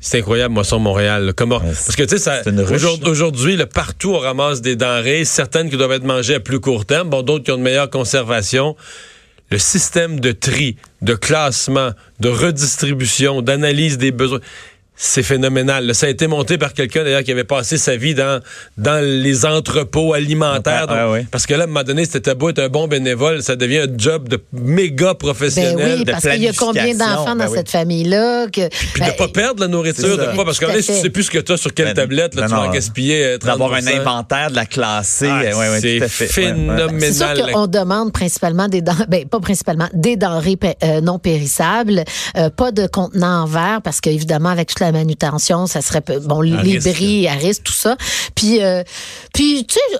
C'est 0.00 0.18
incroyable, 0.18 0.52
Moisson 0.54 0.80
Montréal. 0.80 1.32
Comment? 1.36 1.60
Parce 1.60 1.94
que, 1.94 2.02
tu 2.02 2.18
sais, 2.18 2.42
aujourd'hui, 3.06 3.54
là, 3.56 3.66
partout, 3.66 4.10
on 4.14 4.18
ramasse 4.18 4.60
des 4.60 4.74
denrées, 4.74 5.24
certaines 5.24 5.70
qui 5.70 5.76
doivent 5.76 5.92
être 5.92 6.02
mangées 6.04 6.34
à 6.34 6.40
plus 6.40 6.58
court 6.58 6.86
terme, 6.86 7.08
bon, 7.08 7.22
d'autres 7.22 7.44
qui 7.44 7.52
ont 7.52 7.56
une 7.56 7.62
meilleure 7.62 7.88
conservation. 7.88 8.74
Le 9.52 9.58
système 9.58 10.18
de 10.18 10.32
tri, 10.32 10.76
de 11.02 11.14
classement, 11.14 11.90
de 12.20 12.28
redistribution, 12.30 13.42
d'analyse 13.42 13.98
des 13.98 14.10
besoins, 14.10 14.40
c'est 15.04 15.24
phénoménal. 15.24 15.84
là. 15.84 15.94
Ça 15.94 16.06
a 16.06 16.10
été 16.10 16.28
monté 16.28 16.58
par 16.58 16.72
quelqu'un 16.74 17.02
d'ailleurs 17.02 17.24
qui 17.24 17.32
avait 17.32 17.42
passé 17.42 17.76
sa 17.76 17.96
vie 17.96 18.14
dans, 18.14 18.40
dans 18.78 19.04
les 19.04 19.44
entrepôts 19.44 20.14
alimentaires. 20.14 20.86
Donc, 20.86 21.12
ouais. 21.12 21.26
Parce 21.28 21.44
que 21.44 21.54
là, 21.54 21.62
à 21.62 21.64
un 21.64 21.66
moment 21.66 21.82
donné, 21.82 22.04
c'était 22.04 22.36
beau 22.36 22.50
être 22.50 22.60
un 22.60 22.68
bon 22.68 22.86
bénévole, 22.86 23.42
ça 23.42 23.56
devient 23.56 23.78
un 23.78 23.98
job 23.98 24.28
de 24.28 24.40
méga 24.52 25.08
Ben 25.08 25.14
professionnel. 25.14 25.98
oui, 25.98 26.04
de 26.04 26.10
parce 26.12 26.22
qu'il 26.22 26.42
y 26.42 26.48
a 26.48 26.52
combien 26.52 26.94
d'enfants 26.94 27.34
ben 27.34 27.46
dans 27.46 27.50
oui. 27.50 27.56
cette 27.56 27.70
famille-là 27.70 28.46
que 28.46 28.68
Puis 28.68 29.00
ben, 29.00 29.08
de 29.08 29.16
pas 29.16 29.26
perdre 29.26 29.60
la 29.62 29.66
nourriture, 29.66 30.16
de 30.16 30.36
pas, 30.36 30.44
parce 30.44 30.60
que 30.60 30.80
si 30.80 30.92
tu 30.92 31.00
sais 31.00 31.10
plus 31.10 31.24
ce 31.24 31.30
que 31.32 31.38
tu 31.38 31.50
as 31.50 31.56
sur 31.56 31.74
quelle 31.74 31.86
Ben, 31.86 31.94
tablette, 31.94 32.36
là, 32.36 32.42
ben 32.42 32.48
tu 32.48 32.54
vas 32.54 32.68
en 32.68 32.70
gaspiller 32.70 33.24
euh, 33.24 33.38
30 33.38 33.58
D'avoir 33.58 33.74
un 33.74 33.86
inventaire, 33.88 34.50
de 34.52 34.56
la 34.56 34.66
classer. 34.66 35.26
Ah, 35.28 35.40
ouais, 35.42 35.54
ouais, 35.54 35.80
c'est 35.80 36.08
phénoménal. 36.28 36.90
C'est 37.00 37.12
sûr 37.12 37.50
qu'on 37.52 37.66
demande 37.66 38.12
principalement 38.12 38.68
des 38.68 38.82
denrées, 38.82 39.06
ben, 39.08 39.26
pas 39.26 39.40
principalement, 39.40 39.88
des 39.94 40.14
denrées 40.16 40.58
euh, 40.84 41.00
non 41.00 41.18
périssables, 41.18 42.04
euh, 42.36 42.50
pas 42.50 42.70
de 42.70 42.86
contenants 42.86 43.42
en 43.42 43.46
verre, 43.46 43.80
parce 43.82 44.00
qu'évidemment, 44.00 44.50
avec 44.50 44.68
toute 44.68 44.78
la 44.80 44.91
manutention, 44.92 45.66
ça 45.66 45.80
serait, 45.80 46.02
bon, 46.22 46.40
les 46.40 46.56
risque. 46.56 46.90
bris 46.90 47.28
à 47.28 47.32
risque, 47.32 47.64
tout 47.64 47.72
ça. 47.72 47.96
Puis, 48.34 48.62
euh, 48.62 48.82
puis 49.32 49.66
tu 49.66 49.74
sais, 49.74 49.98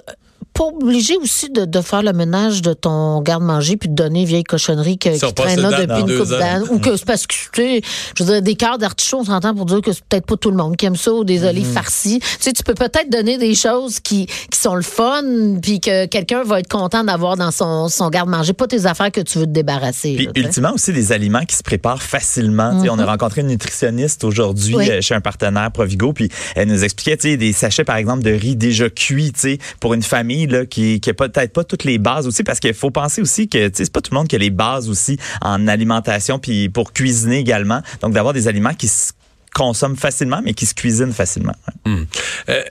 pas 0.52 0.64
obligé 0.64 1.16
aussi 1.16 1.50
de, 1.50 1.64
de 1.64 1.80
faire 1.80 2.02
le 2.02 2.12
ménage 2.12 2.62
de 2.62 2.72
ton 2.74 3.20
garde-manger 3.22 3.76
puis 3.76 3.88
de 3.88 3.94
donner 3.94 4.20
une 4.20 4.26
vieille 4.26 4.44
cochonnerie 4.44 4.98
que, 4.98 5.08
qui 5.10 5.34
traîne 5.34 5.60
là 5.60 5.84
depuis 5.86 6.00
une 6.12 6.18
coupe 6.18 6.28
d'années. 6.28 6.66
Ou 6.70 6.78
que 6.78 6.96
c'est 6.96 7.04
parce 7.06 7.26
que, 7.26 7.34
tu 7.52 7.62
sais, 7.62 7.80
je 8.16 8.24
veux 8.24 8.32
dire, 8.32 8.42
des 8.42 8.54
cœurs 8.54 8.78
d'artichaut, 8.78 9.18
on 9.20 9.24
s'entend 9.24 9.54
pour 9.54 9.66
dire 9.66 9.80
que 9.80 9.92
c'est 9.92 10.04
peut-être 10.04 10.26
pas 10.26 10.36
tout 10.36 10.50
le 10.50 10.56
monde 10.56 10.76
qui 10.76 10.86
aime 10.86 10.96
ça, 10.96 11.12
ou 11.12 11.24
des 11.24 11.44
olives 11.44 11.62
Mm-hmm. 11.62 11.72
farcies. 11.72 12.18
Tu 12.20 12.26
sais, 12.40 12.52
tu 12.52 12.62
peux 12.64 12.74
peut-être 12.74 13.08
donner 13.10 13.38
des 13.38 13.54
choses 13.54 14.00
qui, 14.00 14.26
qui 14.26 14.58
sont 14.58 14.74
le 14.74 14.82
fun, 14.82 15.22
puis 15.62 15.80
que 15.80 16.06
quelqu'un 16.06 16.42
va 16.42 16.60
être 16.60 16.68
content 16.68 17.04
d'avoir 17.04 17.36
dans 17.36 17.50
son, 17.50 17.88
son 17.88 18.10
garde-manger. 18.10 18.52
Pas 18.52 18.66
tes 18.66 18.86
affaires 18.86 19.12
que 19.12 19.20
tu 19.20 19.38
veux 19.38 19.46
te 19.46 19.50
débarrasser. 19.52 20.14
Puis 20.16 20.26
là, 20.26 20.32
ultimement 20.36 20.72
aussi 20.74 20.92
des 20.92 21.12
aliments 21.12 21.44
qui 21.44 21.56
se 21.56 21.62
préparent 21.62 22.02
facilement. 22.02 22.78
On 22.90 22.98
a 22.98 23.06
rencontré 23.06 23.40
une 23.42 23.46
nutritionniste 23.46 24.24
aujourd'hui 24.24 24.74
Oui. 24.74 24.90
euh, 24.90 25.00
chez 25.00 25.14
un 25.14 25.20
partenaire 25.20 25.70
Provigo, 25.72 26.12
puis 26.12 26.28
elle 26.56 26.68
nous 26.68 26.84
expliquait 26.84 27.16
tu 27.16 27.30
sais, 27.30 27.36
des 27.36 27.52
sachets 27.52 27.84
par 27.84 27.96
exemple 27.96 28.22
de 28.22 28.30
riz 28.30 28.56
déjà 28.56 28.90
cuit, 28.90 29.32
tu 29.32 29.40
sais, 29.40 29.58
pour 29.80 29.94
une 29.94 30.02
famille 30.02 30.46
qui 30.68 31.00
qui 31.00 31.10
a 31.10 31.14
peut-être 31.14 31.52
pas 31.52 31.64
toutes 31.64 31.84
les 31.84 31.98
bases 31.98 32.26
aussi, 32.26 32.44
parce 32.44 32.60
qu'il 32.60 32.74
faut 32.74 32.90
penser 32.90 33.20
aussi 33.20 33.48
que 33.48 33.70
c'est 33.72 33.92
pas 33.92 34.00
tout 34.00 34.12
le 34.12 34.18
monde 34.18 34.28
qui 34.28 34.36
a 34.36 34.38
les 34.38 34.50
bases 34.50 34.88
aussi 34.88 35.18
en 35.40 35.66
alimentation, 35.68 36.38
puis 36.38 36.68
pour 36.68 36.92
cuisiner 36.92 37.38
également. 37.38 37.82
Donc 38.00 38.12
d'avoir 38.12 38.34
des 38.34 38.48
aliments 38.48 38.74
qui 38.74 38.88
se 38.88 39.12
consomment 39.54 39.96
facilement, 39.96 40.40
mais 40.42 40.54
qui 40.54 40.66
se 40.66 40.74
cuisinent 40.74 41.12
facilement. 41.12 41.54
Ouais. 41.86 42.64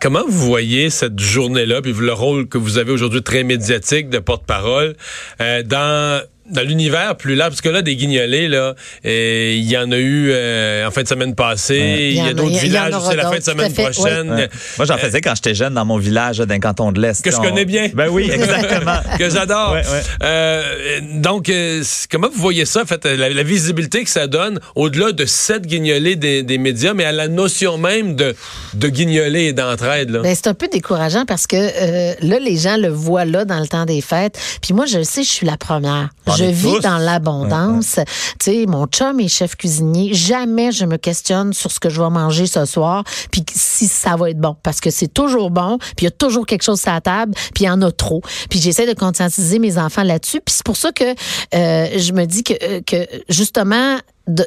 Comment 0.00 0.22
vous 0.26 0.46
voyez 0.46 0.90
cette 0.90 1.18
journée-là, 1.18 1.80
puis 1.80 1.94
le 1.94 2.12
rôle 2.12 2.46
que 2.46 2.58
vous 2.58 2.76
avez 2.76 2.92
aujourd'hui 2.92 3.22
très 3.22 3.42
médiatique 3.42 4.10
de 4.10 4.18
porte-parole 4.18 4.96
euh, 5.40 5.62
dans 5.62 6.22
dans 6.50 6.62
l'univers 6.62 7.16
plus 7.16 7.34
large, 7.34 7.50
parce 7.50 7.60
que 7.60 7.68
là, 7.68 7.82
des 7.82 7.96
guignolés, 7.96 8.48
là, 8.48 8.74
euh, 9.06 9.52
il 9.56 9.64
y 9.70 9.76
en 9.78 9.90
a 9.92 9.96
eu 9.96 10.30
euh, 10.30 10.86
en 10.86 10.90
fin 10.90 11.02
de 11.02 11.08
semaine 11.08 11.34
passée, 11.34 12.10
il 12.12 12.16
y 12.24 12.28
a 12.28 12.34
d'autres 12.34 12.58
villages 12.58 12.94
aussi 12.94 13.16
la 13.16 13.30
fin 13.30 13.38
de 13.38 13.42
semaine 13.42 13.72
fait, 13.72 13.90
prochaine. 13.90 14.30
Ouais. 14.30 14.48
Moi, 14.78 14.86
j'en 14.86 14.98
faisais 14.98 15.20
quand 15.20 15.34
j'étais 15.34 15.54
jeune 15.54 15.74
dans 15.74 15.84
mon 15.84 15.98
village 15.98 16.38
là, 16.40 16.46
d'un 16.46 16.58
canton 16.60 16.92
de 16.92 17.00
l'Est. 17.00 17.22
Que 17.24 17.30
je 17.30 17.36
On- 17.36 17.42
connais 17.42 17.64
bien. 17.64 17.88
Ben 17.94 18.08
oui, 18.10 18.30
exactement. 18.32 18.96
que 19.18 19.30
j'adore. 19.30 19.72
Ouais, 19.72 19.80
ouais. 19.86 20.02
Euh, 20.22 21.00
donc, 21.14 21.48
euh, 21.48 21.82
comment 22.10 22.28
vous 22.32 22.40
voyez 22.40 22.64
ça, 22.66 22.82
en 22.82 22.86
fait, 22.86 23.04
la, 23.06 23.28
la 23.30 23.42
visibilité 23.42 24.04
que 24.04 24.10
ça 24.10 24.26
donne, 24.26 24.60
au-delà 24.74 25.12
de 25.12 25.24
cette 25.24 25.66
guignolée 25.66 26.16
des, 26.16 26.42
des 26.42 26.58
médias, 26.58 26.94
mais 26.94 27.04
à 27.04 27.12
la 27.12 27.28
notion 27.28 27.78
même 27.78 28.16
de, 28.16 28.34
de 28.74 28.88
guignolée 28.88 29.44
et 29.44 29.52
d'entraide, 29.52 30.10
là? 30.10 30.20
Ben, 30.20 30.34
c'est 30.34 30.48
un 30.48 30.54
peu 30.54 30.68
décourageant 30.68 31.24
parce 31.26 31.46
que 31.46 31.56
euh, 31.56 32.14
là, 32.20 32.38
les 32.38 32.56
gens 32.56 32.76
le 32.76 32.88
voient 32.88 33.24
là 33.24 33.44
dans 33.44 33.60
le 33.60 33.66
temps 33.66 33.86
des 33.86 34.00
fêtes. 34.00 34.38
Puis 34.60 34.74
moi, 34.74 34.86
je 34.86 34.98
le 34.98 35.04
sais, 35.04 35.22
je 35.22 35.30
suis 35.30 35.46
la 35.46 35.56
première. 35.56 36.10
Je 36.36 36.44
vis 36.44 36.74
tous. 36.74 36.80
dans 36.80 36.98
l'abondance. 36.98 37.98
Tu 38.38 38.44
sais, 38.44 38.66
mon 38.66 38.86
chum 38.86 39.20
est 39.20 39.28
chef 39.28 39.56
cuisinier. 39.56 40.14
Jamais 40.14 40.72
je 40.72 40.84
me 40.84 40.96
questionne 40.96 41.52
sur 41.52 41.70
ce 41.70 41.80
que 41.80 41.90
je 41.90 42.00
vais 42.00 42.10
manger 42.10 42.46
ce 42.46 42.64
soir, 42.64 43.04
puis 43.30 43.44
si 43.54 43.88
ça 43.88 44.16
va 44.16 44.30
être 44.30 44.40
bon. 44.40 44.56
Parce 44.62 44.80
que 44.80 44.90
c'est 44.90 45.12
toujours 45.12 45.50
bon, 45.50 45.78
puis 45.78 46.02
il 46.02 46.04
y 46.04 46.08
a 46.08 46.12
toujours 46.12 46.46
quelque 46.46 46.62
chose 46.62 46.86
à 46.86 46.94
la 46.94 47.00
table, 47.00 47.34
puis 47.54 47.64
il 47.64 47.66
y 47.66 47.70
en 47.70 47.82
a 47.82 47.90
trop. 47.90 48.22
Puis 48.50 48.60
j'essaie 48.60 48.86
de 48.86 48.98
conscientiser 48.98 49.58
mes 49.58 49.78
enfants 49.78 50.02
là-dessus. 50.02 50.40
Puis 50.44 50.54
c'est 50.56 50.64
pour 50.64 50.76
ça 50.76 50.92
que 50.92 51.04
euh, 51.04 51.98
je 51.98 52.12
me 52.12 52.24
dis 52.24 52.42
que, 52.42 52.54
euh, 52.62 52.80
que 52.86 53.06
justement, 53.28 53.98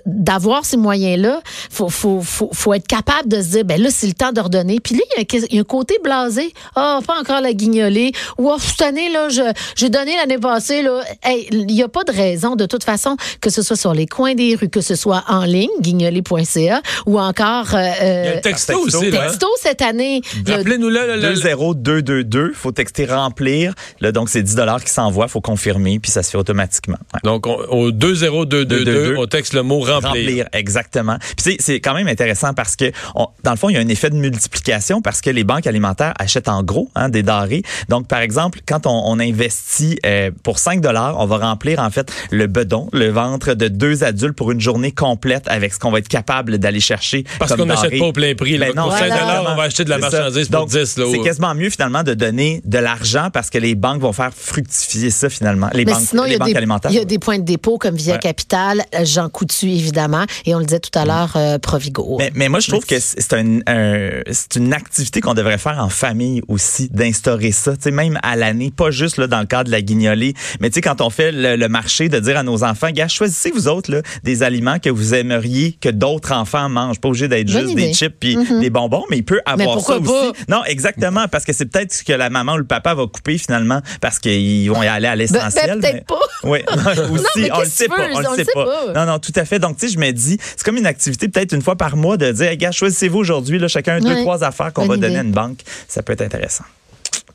d'avoir 0.05 0.65
ces 0.65 0.77
moyens-là, 0.77 1.41
faut, 1.69 1.89
faut, 1.89 2.21
faut, 2.21 2.49
faut 2.53 2.73
être 2.73 2.87
capable 2.87 3.27
de 3.29 3.41
se 3.41 3.47
dire, 3.49 3.65
ben 3.65 3.81
là, 3.81 3.89
c'est 3.91 4.07
le 4.07 4.13
temps 4.13 4.31
de 4.31 4.41
redonner. 4.41 4.79
Puis 4.79 4.95
là, 4.95 5.01
il 5.05 5.17
y 5.17 5.19
a 5.19 5.21
un- 5.21 5.45
il 5.49 5.55
y, 5.55 5.57
a 5.57 5.61
un 5.61 5.63
côté 5.63 5.97
blasé. 6.03 6.51
Ah, 6.75 6.99
pas 7.05 7.19
encore 7.19 7.41
la 7.41 7.53
guignolée. 7.53 8.11
Ou, 8.37 8.49
ah, 8.49 8.55
cette 8.59 8.81
année, 8.81 9.11
là, 9.11 9.29
je- 9.29 9.53
j'ai 9.75 9.89
donné 9.89 10.15
l'année 10.15 10.39
passée, 10.39 10.81
là. 10.81 11.01
Hey, 11.23 11.47
il 11.51 11.65
n'y 11.67 11.83
a 11.83 11.87
pas 11.87 12.03
de 12.03 12.11
raison, 12.11 12.55
de 12.55 12.65
toute 12.65 12.83
façon, 12.83 13.17
que 13.41 13.49
ce 13.49 13.61
soit 13.61 13.75
sur 13.75 13.93
les 13.93 14.07
coins 14.07 14.33
des 14.35 14.55
rues, 14.55 14.69
que 14.69 14.81
ce 14.81 14.95
soit 14.95 15.23
en 15.27 15.43
ligne, 15.45 15.69
guignolée.ca, 15.79 16.81
ou 17.05 17.19
encore, 17.19 17.67
euh, 17.73 17.87
Il 18.01 18.25
y 18.25 18.27
a 18.29 18.35
le 18.35 18.41
texto, 18.41 18.73
texto, 18.81 18.97
aussi, 18.99 19.11
là. 19.11 19.27
texto 19.27 19.47
cette 19.61 19.81
année. 19.81 20.21
Le- 20.45 20.53
Rappelez-nous 20.55 20.89
là, 20.89 21.05
le, 21.07 21.15
le- 21.21 21.21
20222, 21.35 22.53
faut 22.53 22.71
texter 22.71 23.05
remplir. 23.05 23.73
Là, 24.01 24.11
donc, 24.11 24.29
c'est 24.29 24.41
10 24.41 24.55
dollars 24.55 24.83
qui 24.83 24.91
s'envoient, 24.91 25.27
faut 25.27 25.41
confirmer, 25.41 25.99
puis 25.99 26.11
ça 26.11 26.23
se 26.23 26.31
fait 26.31 26.37
automatiquement. 26.37 26.97
Ouais. 27.13 27.19
Donc, 27.23 27.45
on- 27.47 27.57
au 27.69 27.91
20222, 27.91 28.65
222. 28.65 29.15
on 29.17 29.25
texte 29.27 29.53
le 29.53 29.63
mot 29.67 29.79
remplir. 29.79 30.01
Remplir, 30.07 30.45
exactement. 30.53 31.17
Puis 31.19 31.35
c'est- 31.37 31.57
c'est 31.59 31.79
quand 31.79 31.93
même 31.93 32.07
intéressant 32.07 32.53
parce 32.53 32.75
que 32.75 32.91
on- 33.15 33.27
dans 33.43 33.51
le 33.51 33.57
fond, 33.57 33.69
il 33.69 33.73
y 33.73 33.77
a 33.77 33.81
un 33.81 33.87
effet 33.87 34.09
de 34.09 34.15
multiplication 34.15 35.01
parce 35.01 35.21
que 35.21 35.29
les 35.29 35.43
banques 35.43 35.67
alimentaires 35.67 36.13
achètent 36.19 36.49
en 36.49 36.63
gros 36.63 36.89
hein, 36.95 37.09
des 37.09 37.23
denrées. 37.23 37.63
Donc 37.89 38.07
par 38.07 38.19
exemple, 38.19 38.59
quand 38.67 38.85
on, 38.87 39.03
on 39.05 39.19
investit 39.19 39.99
euh, 40.05 40.31
pour 40.43 40.59
5 40.59 40.81
dollars, 40.81 41.15
on 41.19 41.25
va 41.25 41.37
remplir 41.37 41.79
en 41.79 41.89
fait 41.89 42.11
le 42.31 42.47
bedon, 42.47 42.87
le 42.93 43.09
ventre 43.09 43.53
de 43.53 43.67
deux 43.67 44.03
adultes 44.03 44.35
pour 44.35 44.51
une 44.51 44.61
journée 44.61 44.91
complète 44.91 45.47
avec 45.47 45.73
ce 45.73 45.79
qu'on 45.79 45.91
va 45.91 45.99
être 45.99 46.07
capable 46.07 46.57
d'aller 46.57 46.79
chercher. 46.79 47.23
Parce 47.39 47.55
qu'on 47.55 47.65
n'achète 47.65 47.97
pas 47.97 48.05
au 48.05 48.13
plein 48.13 48.33
prix. 48.35 48.57
là. 48.57 48.67
Ben 48.67 48.75
non, 48.75 48.83
pour 48.83 48.93
5 48.93 49.07
voilà. 49.07 49.21
dollars, 49.21 49.45
on 49.53 49.55
va 49.57 49.63
acheter 49.63 49.83
de 49.83 49.89
la 49.89 49.97
marchandise 49.97 50.47
pour 50.49 50.61
Donc, 50.61 50.69
10. 50.69 50.97
Là, 50.97 51.05
C'est 51.11 51.19
quasiment 51.19 51.53
mieux 51.55 51.69
finalement 51.69 52.03
de 52.03 52.13
donner 52.13 52.61
de 52.65 52.77
l'argent 52.77 53.29
parce 53.33 53.49
que 53.49 53.57
les 53.57 53.75
banques 53.75 54.01
vont 54.01 54.13
faire 54.13 54.31
fructifier 54.33 55.09
ça 55.09 55.29
finalement. 55.29 55.69
Les 55.73 55.85
Mais 55.85 55.93
banques, 55.93 56.01
sinon, 56.07 56.23
il 56.25 56.27
y, 56.27 56.29
les 56.31 56.35
a 56.35 56.39
banques 56.39 56.47
des, 56.49 56.55
alimentaires. 56.55 56.91
il 56.91 56.97
y 56.97 56.99
a 56.99 57.05
des 57.05 57.19
points 57.19 57.39
de 57.39 57.43
dépôt 57.43 57.77
comme 57.77 57.95
Via 57.95 58.13
Ouais. 58.13 58.19
Capital, 58.19 58.83
Jean 59.03 59.29
Coutu, 59.29 59.56
évidemment, 59.65 60.25
et 60.45 60.53
on 60.55 60.59
le 60.59 60.65
disait 60.65 60.79
tout 60.79 60.97
à 60.97 61.05
l'heure, 61.05 61.33
euh, 61.35 61.57
Provigo. 61.57 62.17
Mais, 62.19 62.31
mais 62.35 62.49
moi, 62.49 62.59
je 62.59 62.69
trouve 62.69 62.85
que 62.85 62.99
c'est 62.99 63.33
un, 63.33 63.59
un- 63.67 64.21
c'est 64.31 64.55
une 64.55 64.73
activité 64.73 65.21
qu'on 65.21 65.33
devrait 65.33 65.57
faire 65.57 65.79
en 65.79 65.89
famille 65.89 66.41
aussi, 66.47 66.89
d'instaurer 66.91 67.51
ça, 67.51 67.75
tu 67.75 67.83
sais, 67.83 67.91
même 67.91 68.19
à 68.23 68.35
l'année, 68.35 68.71
pas 68.75 68.91
juste 68.91 69.17
là, 69.17 69.27
dans 69.27 69.39
le 69.39 69.45
cadre 69.45 69.65
de 69.65 69.71
la 69.71 69.81
guignolée, 69.81 70.33
mais 70.59 70.69
tu 70.69 70.75
sais, 70.75 70.81
quand 70.81 71.01
on 71.01 71.09
fait 71.09 71.31
le, 71.31 71.55
le 71.55 71.67
marché, 71.69 72.09
de 72.09 72.19
dire 72.19 72.37
à 72.37 72.43
nos 72.43 72.63
enfants, 72.63 72.89
gars, 72.91 73.07
choisissez 73.07 73.51
vous 73.51 73.67
autres 73.67 73.91
là, 73.91 74.01
des 74.23 74.43
aliments 74.43 74.79
que 74.79 74.89
vous 74.89 75.13
aimeriez 75.13 75.77
que 75.79 75.89
d'autres 75.89 76.31
enfants 76.33 76.69
mangent, 76.69 76.99
pas 76.99 77.07
obligé 77.09 77.27
d'être 77.27 77.47
juste 77.47 77.71
idée. 77.71 77.83
Mm-hmm. 77.83 77.87
des 77.87 77.93
chips 77.93 78.15
puis 78.19 78.37
des 78.61 78.69
bonbons, 78.69 79.03
mais 79.09 79.17
il 79.17 79.23
peut 79.25 79.41
avoir 79.45 79.79
ça 79.81 79.99
pas? 79.99 79.99
aussi. 80.29 80.31
Non, 80.49 80.63
exactement, 80.65 81.27
parce 81.31 81.45
que 81.45 81.53
c'est 81.53 81.65
peut-être 81.65 81.93
ce 81.93 82.03
que 82.03 82.13
la 82.13 82.29
maman 82.29 82.53
ou 82.53 82.57
le 82.57 82.65
papa 82.65 82.93
va 82.93 83.05
couper 83.07 83.37
finalement, 83.37 83.81
parce 84.01 84.19
qu'ils 84.19 84.69
vont 84.71 84.83
y 84.83 84.87
aller 84.87 85.07
à 85.07 85.15
l'essentiel. 85.15 85.67
ben, 85.67 85.79
peut-être 85.81 85.93
mais- 85.93 86.01
pas. 86.01 86.19
Oui, 86.43 86.59
aussi, 87.11 87.23
mais 87.37 87.51
on 87.51 87.59
le 87.61 87.65
sait 87.65 87.87
pas, 87.87 87.95
on 88.13 88.19
le 88.19 88.35
sait 88.35 88.45
pas. 88.53 88.65
Non, 88.93 89.05
non, 89.11 89.19
tout 89.19 89.31
à 89.35 89.45
fait. 89.45 89.46
Donc, 89.59 89.77
tu 89.77 89.87
sais, 89.87 89.93
je 89.93 89.99
me 89.99 90.11
dis, 90.11 90.37
c'est 90.55 90.63
comme 90.63 90.77
une 90.77 90.85
activité 90.85 91.27
peut-être 91.27 91.53
une 91.53 91.61
fois 91.61 91.75
par 91.75 91.95
mois 91.95 92.17
de 92.17 92.31
dire, 92.31 92.47
hey, 92.47 92.57
gars, 92.57 92.71
choisissez-vous 92.71 93.17
aujourd'hui, 93.17 93.59
là, 93.59 93.67
chacun 93.67 93.99
deux, 93.99 94.21
trois 94.21 94.43
affaires 94.43 94.73
qu'on 94.73 94.85
va 94.85 94.97
donner 94.97 95.17
à 95.17 95.23
une 95.23 95.31
banque. 95.31 95.59
Ça 95.87 96.03
peut 96.03 96.13
être 96.13 96.21
intéressant. 96.21 96.65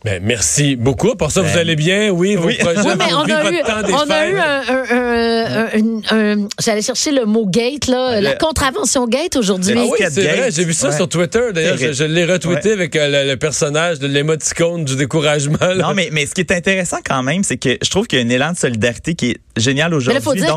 Ben, 0.04 0.20
merci 0.24 0.74
beaucoup. 0.74 1.14
Pour 1.14 1.30
ça, 1.30 1.42
vous 1.42 1.52
Ben, 1.52 1.60
allez 1.60 1.76
bien? 1.76 2.10
Oui, 2.10 2.34
vos 2.34 2.46
oui. 2.48 2.56
projets, 2.58 2.80
Oui, 2.80 2.94
mais 2.98 3.10
vos 3.10 3.18
on 3.18 3.20
a 3.22 3.42
votre 3.42 3.52
eu, 3.54 3.62
temps 3.62 3.82
des 3.86 3.92
on 3.92 4.10
a 4.10 4.26
eu 4.28 4.36
un, 4.36 4.62
un- 4.68 4.84
un- 4.90 5.66
un- 5.76 6.42
un- 6.42 6.48
j'allais 6.60 6.82
chercher 6.82 7.12
le 7.12 7.24
mot 7.24 7.46
gate 7.46 7.86
là, 7.86 8.20
la 8.20 8.32
Le- 8.32 8.38
contravention 8.38 9.06
gate 9.06 9.36
aujourd'hui. 9.36 9.74
Ah 9.78 9.82
oui, 9.84 9.98
c'est 10.10 10.22
vrai, 10.22 10.50
j'ai 10.50 10.64
vu 10.64 10.72
ça 10.72 10.88
Ouais. 10.88 10.96
sur 10.96 11.08
Twitter. 11.08 11.40
D'ailleurs, 11.54 11.76
je, 11.78 12.02
l'ai 12.04 12.24
retweeté 12.24 12.68
Ouais. 12.70 12.72
avec 12.74 12.96
euh, 12.96 13.24
le, 13.24 13.30
le 13.30 13.36
personnage 13.36 14.00
de 14.00 14.08
l'émoticône 14.08 14.84
du 14.84 14.96
découragement. 14.96 15.56
là. 15.60 15.74
Non, 15.76 15.94
mais, 15.94 16.08
mais 16.10 16.26
ce 16.26 16.34
qui 16.34 16.40
est 16.40 16.50
intéressant 16.50 16.98
quand 17.04 17.22
même, 17.22 17.44
c'est 17.44 17.56
que 17.56 17.78
je 17.80 17.88
trouve 17.90 18.08
qu'il 18.08 18.18
y 18.18 18.22
a 18.22 18.24
un 18.24 18.28
élan 18.28 18.52
de 18.52 18.58
solidarité 18.58 19.14
qui 19.14 19.30
est 19.30 19.36
génial 19.56 19.90
Mais 19.90 19.96
aujourd'hui. 19.98 20.20
là, 20.20 20.24
faut 20.24 20.34
dire 20.34 20.56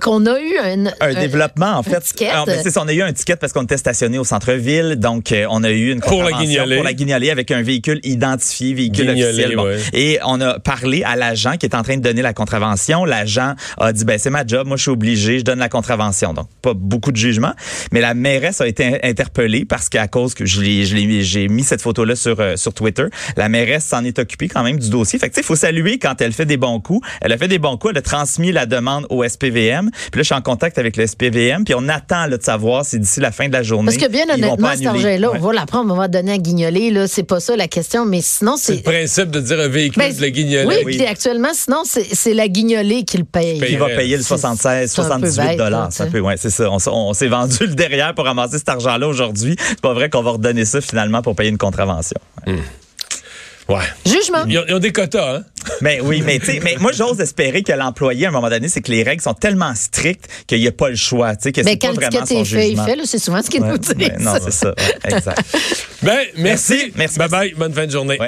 qu'on 0.00 0.24
a 0.24 0.40
eu 0.40 0.56
un, 0.62 0.86
un 1.00 1.12
développement, 1.14 1.72
en 1.76 1.82
fait. 1.82 2.14
ben, 2.20 2.60
c'est 2.62 2.70
ça, 2.70 2.82
on 2.82 2.88
a 2.88 2.92
eu 2.94 3.02
un 3.02 3.12
ticket 3.12 3.36
parce 3.36 3.52
qu'on 3.52 3.64
était 3.64 3.76
stationné 3.76 4.18
au 4.18 4.24
centre-ville. 4.24 4.96
Donc, 4.96 5.32
euh, 5.32 5.44
on 5.50 5.62
a 5.62 5.70
eu 5.70 5.92
une 5.92 6.00
Pour 6.00 6.22
la 6.22 6.30
pour 6.30 6.84
la 6.84 6.92
guignolée 6.94 7.30
avec 7.30 7.50
un 7.50 7.60
véhicule 7.62 8.00
identifié, 8.02 8.77
véhicule 8.78 9.10
officiel. 9.10 9.56
Bon. 9.56 9.64
ouais. 9.64 9.78
Et 9.92 10.18
on 10.24 10.40
a 10.40 10.58
parlé 10.58 11.02
à 11.04 11.16
l'agent 11.16 11.56
qui 11.56 11.66
est 11.66 11.74
en 11.74 11.82
train 11.82 11.96
de 11.96 12.02
donner 12.02 12.22
la 12.22 12.32
contravention. 12.32 13.04
L'agent 13.04 13.54
a 13.78 13.92
dit, 13.92 14.04
ben, 14.04 14.18
c'est 14.18 14.30
ma 14.30 14.46
job, 14.46 14.66
moi, 14.66 14.76
je 14.76 14.82
suis 14.82 14.90
obligé, 14.90 15.38
je 15.40 15.44
donne 15.44 15.58
la 15.58 15.68
contravention. 15.68 16.32
Donc, 16.32 16.48
pas 16.62 16.74
beaucoup 16.74 17.12
de 17.12 17.16
jugement. 17.16 17.52
Mais 17.92 18.00
la 18.00 18.14
mairesse 18.14 18.60
a 18.60 18.66
été 18.66 18.84
in- 18.84 18.98
interpellée 19.08 19.64
parce 19.64 19.88
qu'à 19.88 20.08
cause 20.08 20.34
que 20.34 20.46
je 20.46 20.60
l'ai, 20.60 20.84
je 20.84 20.94
l'ai, 20.96 21.22
j'ai 21.22 21.48
mis 21.48 21.62
cette 21.64 21.82
photo-là 21.82 22.16
sur, 22.16 22.38
euh, 22.40 22.56
sur 22.56 22.72
Twitter, 22.74 23.04
la 23.36 23.48
mairesse 23.48 23.84
s'en 23.84 24.04
est 24.04 24.18
occupée 24.18 24.48
quand 24.48 24.62
même 24.62 24.78
du 24.78 24.90
dossier. 24.90 25.18
Fait 25.18 25.28
que, 25.28 25.34
tu 25.34 25.36
sais, 25.36 25.40
il 25.42 25.46
faut 25.46 25.56
saluer 25.56 25.98
quand 25.98 26.20
elle 26.20 26.32
fait 26.32 26.46
des 26.46 26.56
bons 26.56 26.80
coups. 26.80 27.06
Elle 27.20 27.32
a 27.32 27.38
fait 27.38 27.48
des 27.48 27.58
bons 27.58 27.76
coups, 27.76 27.92
elle 27.92 27.98
a 27.98 28.02
transmis 28.02 28.52
la 28.52 28.66
demande 28.66 29.06
au 29.10 29.24
SPVM. 29.24 29.90
Puis 29.90 30.18
là, 30.18 30.18
je 30.18 30.22
suis 30.22 30.34
en 30.34 30.42
contact 30.42 30.78
avec 30.78 30.96
le 30.96 31.06
SPVM, 31.06 31.64
puis 31.64 31.74
on 31.76 31.88
attend 31.88 32.26
là, 32.26 32.36
de 32.38 32.42
savoir 32.42 32.84
si 32.84 32.98
d'ici 32.98 33.20
la 33.20 33.32
fin 33.32 33.48
de 33.48 33.52
la 33.52 33.62
journée. 33.62 33.86
Parce 33.86 33.96
que 33.98 34.10
bien 34.10 34.24
honnêtement, 34.32 34.70
cet 34.76 34.86
argent-là, 34.86 35.30
Ouais. 35.30 35.38
on 35.40 35.46
va 35.46 35.52
l'apprendre, 35.52 35.92
on 35.92 35.96
va 35.96 36.08
donner 36.08 36.32
à 36.32 36.38
guignoler, 36.38 36.90
là, 36.90 37.06
c'est 37.08 37.22
pas 37.22 37.40
ça 37.40 37.56
la 37.56 37.68
question, 37.68 38.04
mais 38.06 38.20
sinon, 38.22 38.56
c'est 38.68 38.76
le 38.76 38.82
principe 38.82 39.30
de 39.30 39.40
dire 39.40 39.60
un 39.60 39.68
véhicule 39.68 40.02
Ben, 40.02 40.14
de 40.16 40.20
la 40.20 40.30
guignolée. 40.30 40.66
oui, 40.66 40.82
Oui. 40.84 40.96
puis 40.98 41.06
actuellement, 41.06 41.50
sinon, 41.52 41.82
c'est 41.84 42.06
c'est 42.14 42.34
la 42.34 42.48
guignolée 42.48 43.04
qui 43.04 43.18
le 43.18 43.24
paye. 43.24 43.60
Il 43.68 43.78
va 43.78 43.86
payer 43.88 44.16
le 44.16 44.22
C'est- 44.22 44.28
76, 44.28 44.92
c'est 44.92 45.00
un 45.00 45.04
peu 45.20 45.28
78 45.30 45.36
bête, 45.48 45.58
là, 45.58 45.64
dollars. 45.64 45.88
tu 45.88 45.96
C'est 45.96 46.02
un 46.02 46.06
sais. 46.06 46.12
peu, 46.12 46.20
ouais, 46.20 46.36
c'est 46.36 46.50
ça. 46.50 46.70
On, 46.70 46.78
on 46.86 47.12
s'est 47.14 47.28
vendu 47.28 47.56
le 47.60 47.74
derrière 47.74 48.14
pour 48.14 48.24
ramasser 48.24 48.58
cet 48.58 48.68
argent-là 48.68 49.06
aujourd'hui. 49.08 49.56
C'est 49.68 49.80
pas 49.80 49.92
vrai 49.94 50.08
qu'on 50.10 50.22
va 50.22 50.32
redonner 50.32 50.64
ça 50.64 50.80
finalement 50.80 51.22
pour 51.22 51.34
payer 51.36 51.50
une 51.50 51.58
contravention. 51.58 52.18
Ouais. 53.68 53.84
Jugement. 54.06 54.44
Ils 54.48 54.58
ont, 54.58 54.64
ils 54.66 54.74
ont 54.74 54.78
des 54.78 54.92
quotas, 54.92 55.36
hein? 55.36 55.42
Mais 55.82 56.00
oui, 56.00 56.22
mais 56.24 56.38
tu 56.38 56.58
mais 56.64 56.76
moi 56.80 56.90
j'ose 56.92 57.20
espérer 57.20 57.62
que 57.62 57.72
l'employé 57.72 58.24
à 58.24 58.30
un 58.30 58.32
moment 58.32 58.48
donné, 58.48 58.66
c'est 58.68 58.80
que 58.80 58.90
les 58.90 59.02
règles 59.02 59.20
sont 59.20 59.34
tellement 59.34 59.74
strictes 59.74 60.26
qu'il 60.46 60.58
n'y 60.60 60.66
a 60.66 60.72
pas 60.72 60.88
le 60.88 60.96
choix, 60.96 61.36
tu 61.36 61.42
sais, 61.42 61.52
que 61.52 61.60
Mais 61.60 61.72
c'est 61.72 61.76
pas 61.76 61.88
quand 61.88 61.92
le 62.00 62.06
vraiment 62.06 62.24
son 62.26 62.40
est 62.40 62.44
fait, 62.46 62.70
il 62.70 62.80
fait, 62.80 62.96
c'est 63.04 63.18
souvent 63.18 63.42
ce 63.42 63.50
qu'il 63.50 63.60
Ouais, 63.62 63.68
nous 63.68 63.76
dit. 63.76 63.90
ouais, 63.98 64.14
non, 64.20 64.32
c'est 64.42 64.52
ça. 64.52 64.68
ouais, 64.70 65.14
exact. 65.16 65.42
Ben, 66.02 66.16
merci. 66.38 66.72
Merci, 66.74 66.92
merci, 66.96 67.18
Bye 67.18 67.28
bye. 67.28 67.54
Bonne 67.58 67.74
fin 67.74 67.84
de 67.84 67.90
journée. 67.90 68.18
Ouais. 68.18 68.26